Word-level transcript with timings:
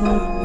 Absolutely 0.00 0.37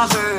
another 0.00 0.29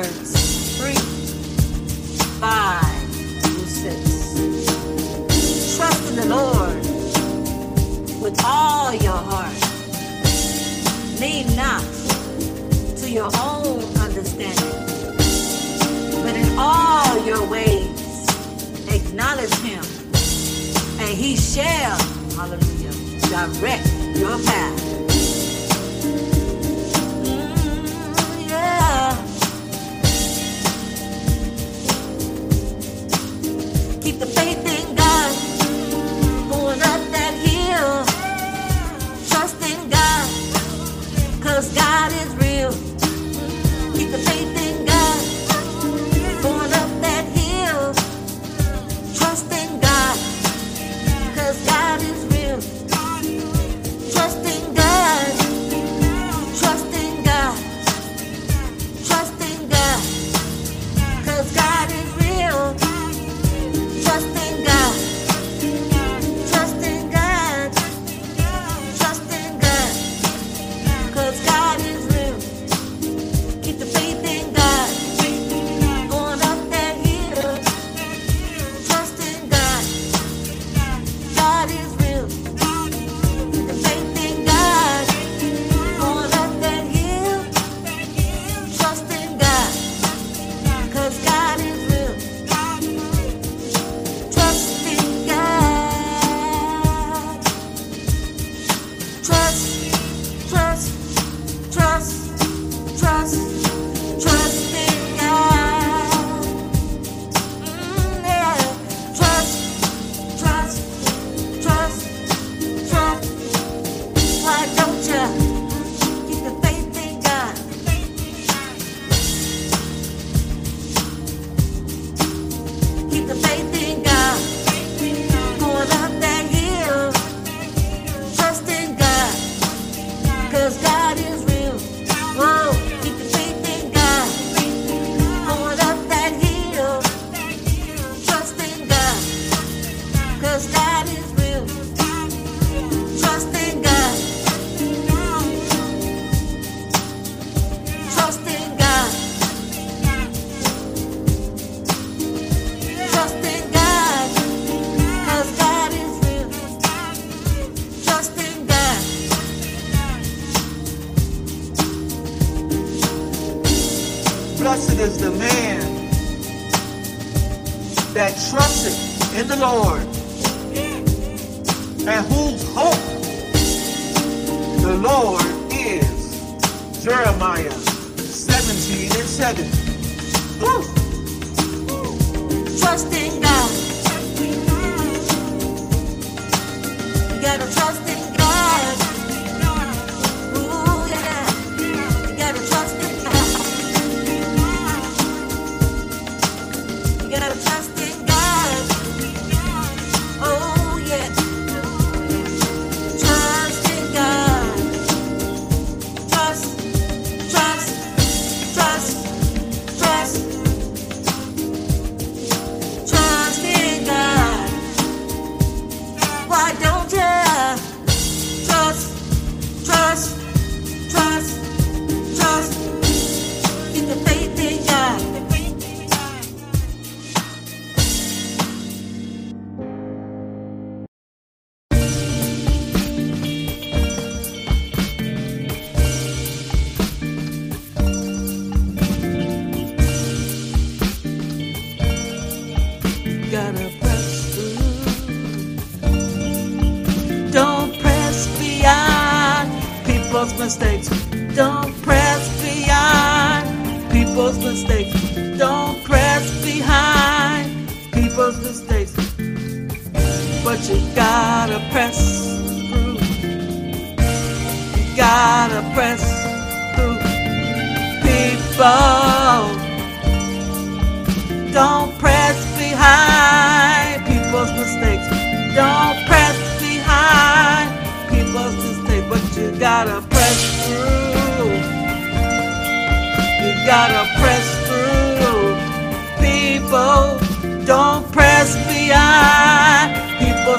just 140.52 140.70
got 140.70 140.91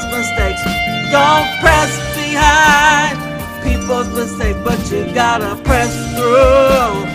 people's 0.03 0.17
mistakes. 0.17 0.63
Don't 1.12 1.48
press 1.60 2.15
behind 2.15 3.17
people's 3.63 4.07
mistakes, 4.10 4.60
but 4.63 4.91
you 4.91 5.13
gotta 5.13 5.55
press 5.63 5.93
through. 6.15 7.05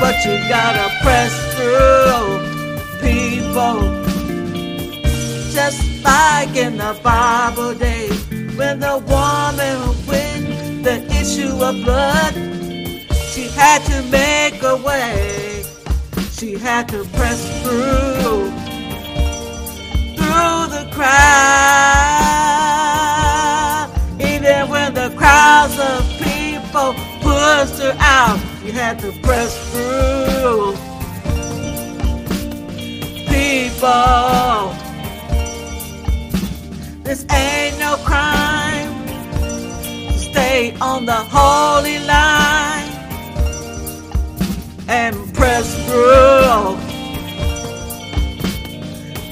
But 0.00 0.16
you 0.24 0.38
gotta 0.48 0.90
press 1.02 1.32
through 1.54 2.38
people. 3.00 4.04
Just 5.52 6.04
like 6.04 6.56
in 6.56 6.76
the 6.76 6.98
Bible 7.02 7.74
days, 7.74 8.26
when 8.56 8.80
the 8.80 8.98
woman 8.98 9.88
with 10.06 10.84
the 10.84 11.04
issue 11.20 11.54
of 11.62 11.74
blood, 11.84 12.34
she 13.32 13.48
had 13.48 13.82
to 13.86 14.02
make 14.10 14.62
a 14.62 14.76
way. 14.76 15.64
She 16.32 16.58
had 16.58 16.88
to 16.88 17.04
press 17.16 17.40
through 17.62 18.63
crowd. 20.94 21.14
Even 24.20 24.68
when 24.68 24.94
the 24.94 25.12
crowds 25.16 25.78
of 25.78 26.02
people 26.22 26.94
pushed 27.20 27.78
her 27.82 27.96
out, 27.98 28.38
she 28.62 28.70
had 28.70 28.98
to 29.00 29.10
press 29.22 29.52
through. 29.70 30.76
People, 33.26 34.72
this 37.02 37.26
ain't 37.30 37.78
no 37.78 37.96
crime. 38.08 38.92
Stay 40.16 40.76
on 40.80 41.06
the 41.06 41.20
holy 41.36 41.98
line 42.06 42.90
and 44.88 45.14
press 45.34 45.66
through. 45.86 46.76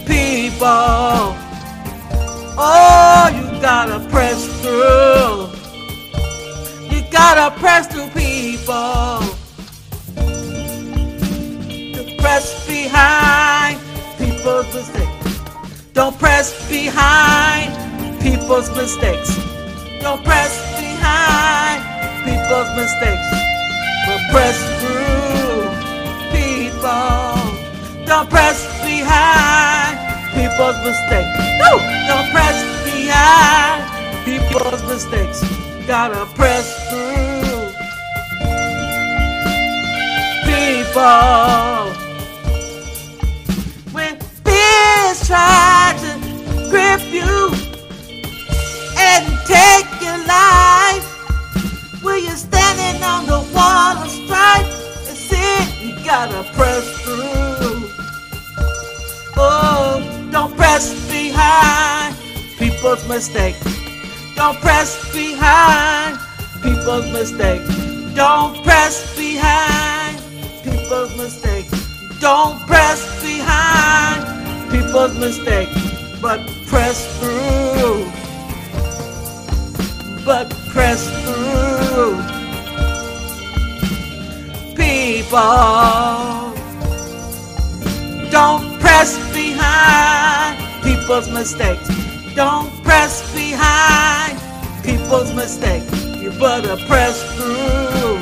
People, 0.06 1.41
oh, 2.58 3.30
you 3.34 3.60
gotta 3.60 4.00
press 4.08 4.46
through. 4.60 5.48
You 6.90 7.02
gotta 7.10 7.58
press 7.58 7.86
through, 7.88 8.08
people. 8.10 9.20
To 11.94 12.16
press 12.18 12.66
behind 12.66 13.78
people's 14.18 14.72
mistakes. 14.74 15.40
Don't 15.92 16.18
press 16.18 16.68
behind 16.68 17.72
people's 18.20 18.70
mistakes. 18.76 19.36
Don't 20.00 20.24
press 20.24 20.52
behind 20.80 21.82
people's 22.24 22.70
mistakes. 22.76 23.28
But 24.06 24.20
press 24.32 24.58
through 24.80 25.62
people. 26.32 28.06
Don't 28.06 28.28
press 28.28 28.58
behind 28.84 29.98
people's 30.34 30.78
mistakes. 30.84 31.31
No, 31.72 31.78
don't 32.06 32.30
press 32.32 32.58
behind 32.84 33.80
people's 34.26 34.82
mistakes. 34.84 35.40
Gotta 35.86 36.26
press 36.34 36.66
through 36.90 37.72
people. 40.44 41.92
When 43.92 44.18
fears 44.44 45.26
try 45.26 45.96
to 46.04 46.12
grip 46.68 47.00
you 47.10 47.54
and 48.98 49.24
take 49.46 49.88
your 50.02 50.18
life, 50.26 51.06
will 52.02 52.18
you 52.18 52.36
standing 52.36 53.02
on 53.02 53.24
the 53.24 53.40
wall 53.54 53.96
of 53.96 54.10
strife? 54.10 54.68
That's 55.06 55.32
it, 55.32 55.82
you 55.82 56.04
gotta 56.04 56.44
press 56.52 56.84
through. 57.00 57.51
Behind 61.42 62.16
people's 62.58 63.06
mistakes. 63.08 63.64
Don't 64.36 64.58
press 64.60 64.90
behind 65.12 66.18
people's 66.62 67.10
mistakes. 67.12 67.68
Don't 68.14 68.62
press 68.64 68.94
behind 69.16 70.18
people's 70.62 71.16
mistakes. 71.16 71.74
Don't 72.20 72.58
press 72.66 73.00
behind 73.22 74.20
people's 74.70 75.18
mistakes, 75.18 75.80
but 76.20 76.40
press 76.66 76.98
through. 77.18 78.04
But 80.24 80.48
press 80.74 81.00
through. 81.24 82.16
People, 84.76 86.51
people's 91.12 91.34
mistakes. 91.34 92.34
Don't 92.34 92.72
press 92.82 93.34
behind 93.34 94.38
people's 94.82 95.34
mistakes. 95.34 96.04
You 96.06 96.30
better 96.30 96.74
press 96.86 97.22
through. 97.36 98.18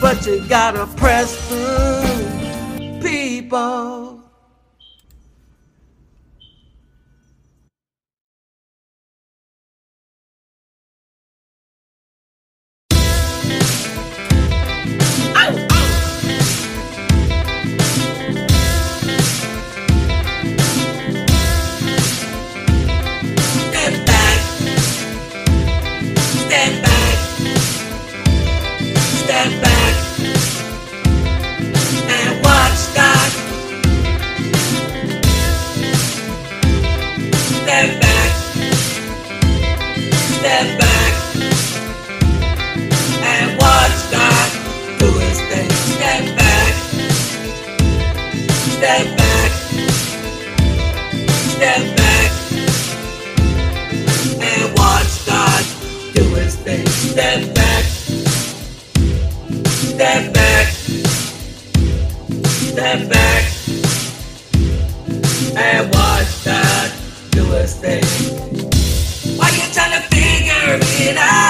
But 0.00 0.26
you 0.26 0.42
gotta 0.48 0.86
press 0.96 1.36
through. 1.46 3.00
People. 3.02 4.09
Step 62.80 63.10
back, 63.10 63.44
and 65.54 65.94
watch 65.94 66.44
God 66.46 66.90
do 67.30 67.44
his 67.44 67.74
thing. 67.74 68.02
Why 69.36 69.50
you 69.50 69.70
trying 69.74 70.00
to 70.00 70.08
figure 70.08 70.78
it 70.80 71.16
out? 71.18 71.49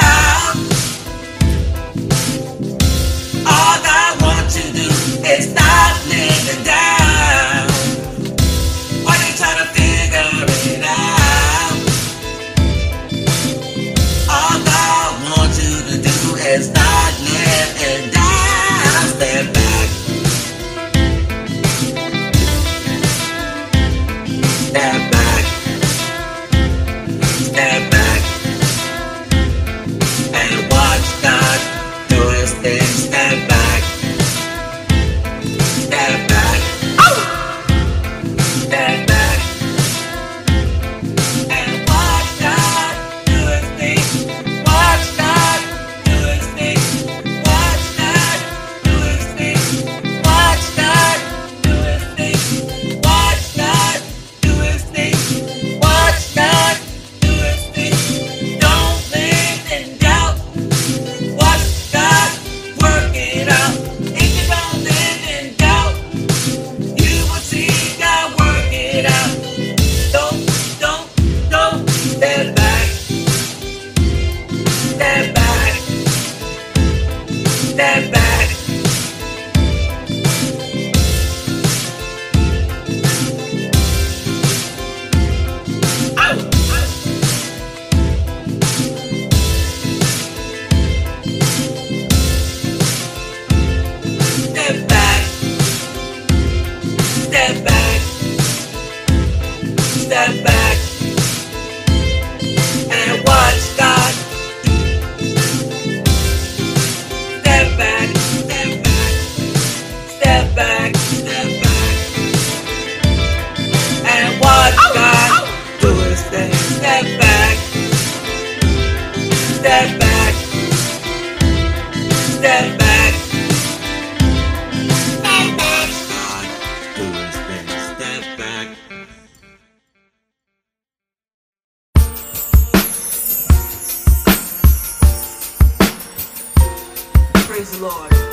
Praise 137.51 137.73
the 137.73 137.85
Lord. 137.85 138.30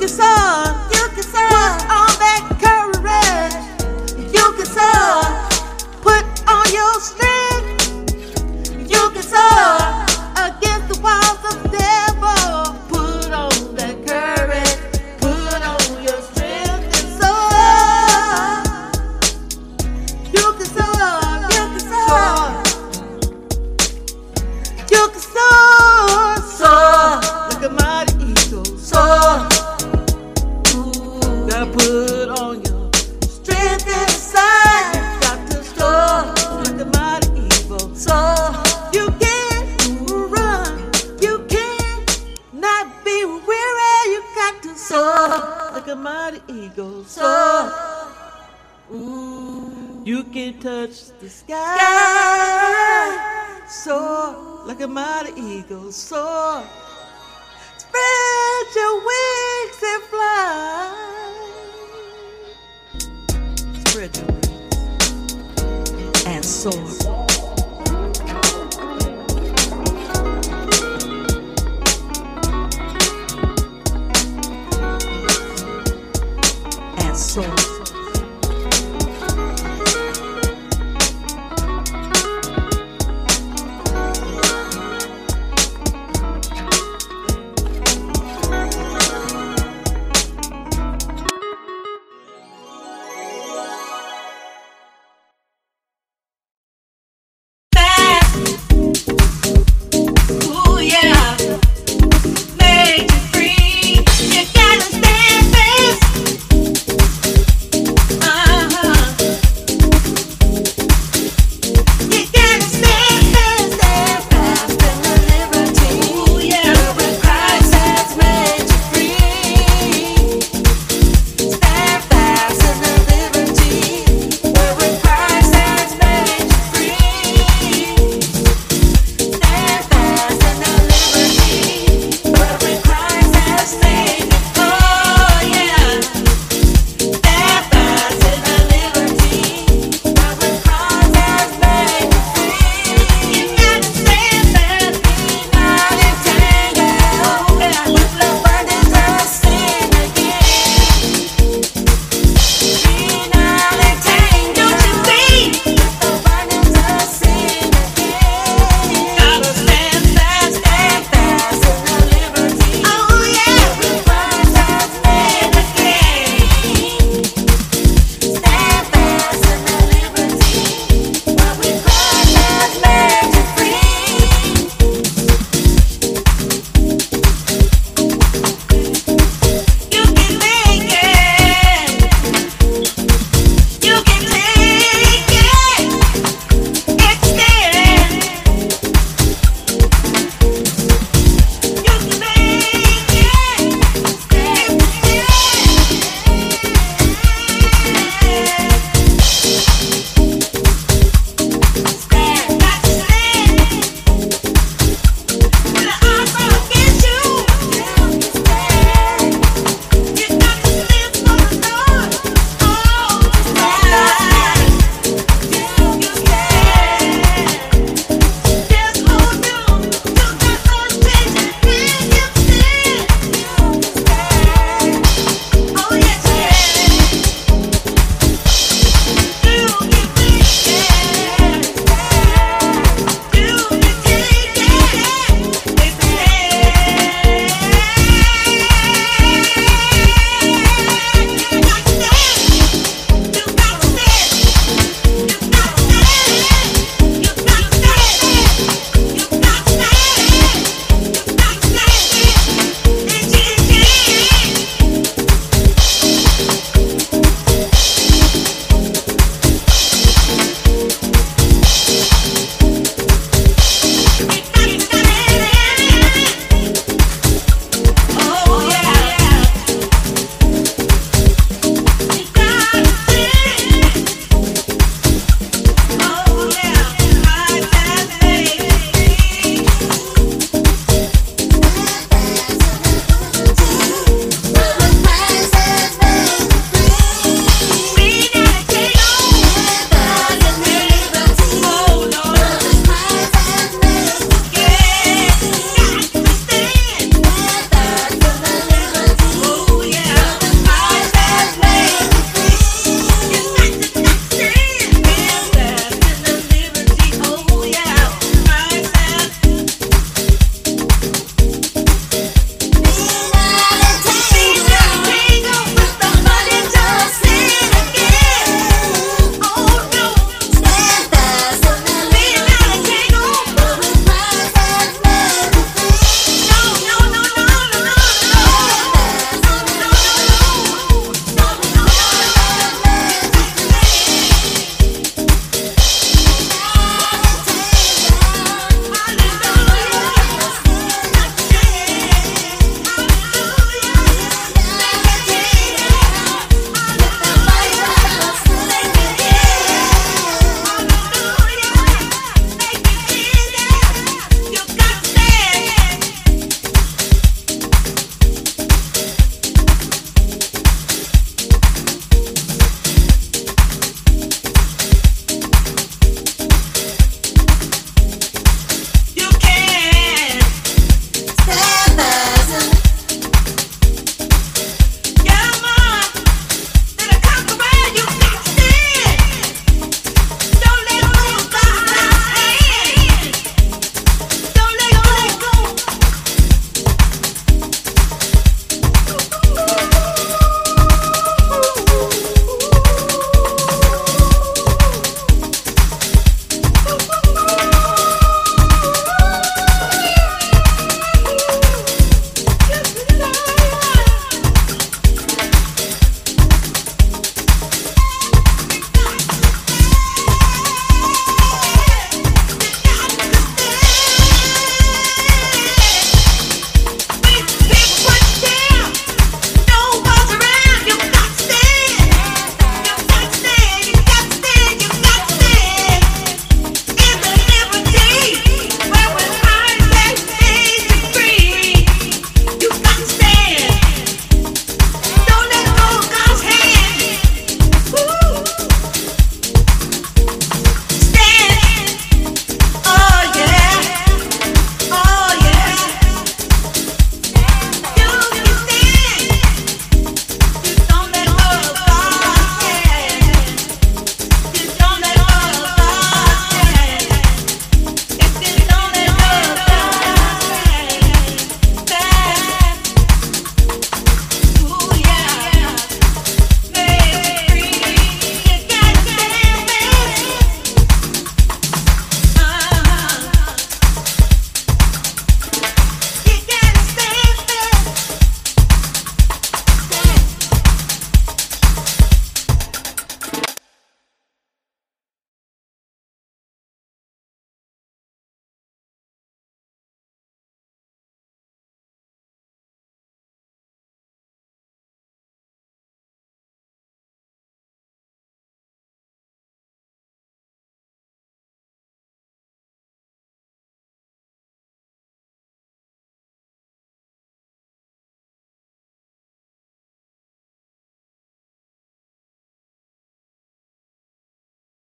You 0.00 0.08